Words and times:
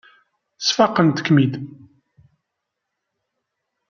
Sfaqent-kem-id. 0.67 1.53